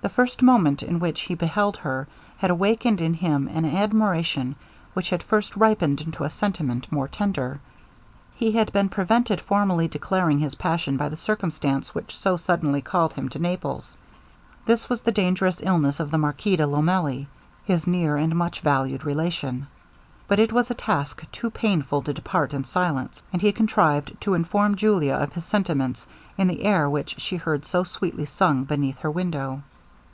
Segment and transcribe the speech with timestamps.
[0.00, 2.08] The first moment in which he beheld her,
[2.38, 4.54] had awakened in him an admiration
[4.94, 7.60] which had since ripened into a sentiment more tender.
[8.34, 13.14] He had been prevented formally declaring his passion by the circumstance which so suddenly called
[13.14, 13.98] him to Naples.
[14.64, 17.26] This was the dangerous illness of the Marquis de Lomelli,
[17.64, 19.66] his near and much valued relation.
[20.26, 24.32] But it was a task too painful to depart in silence, and he contrived to
[24.32, 26.06] inform Julia of his sentiments
[26.38, 29.64] in the air which she heard so sweetly sung beneath her window.